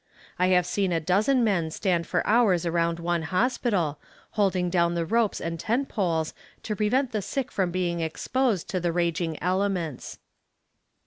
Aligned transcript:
I 0.39 0.47
have 0.47 0.65
seen 0.65 0.91
a 0.91 0.99
dozen 0.99 1.43
men 1.43 1.69
stand 1.69 2.07
for 2.07 2.25
hours 2.25 2.65
around 2.65 2.99
one 2.99 3.21
hospital, 3.21 3.99
holding 4.31 4.67
down 4.71 4.95
the 4.95 5.05
ropes 5.05 5.39
and 5.39 5.59
tent 5.59 5.89
poles 5.89 6.33
to 6.63 6.75
prevent 6.75 7.11
the 7.11 7.21
sick 7.21 7.51
from 7.51 7.69
being 7.69 7.99
exposed 7.99 8.67
to 8.69 8.79
the 8.79 8.91
raging 8.91 9.37
elements. 9.43 10.17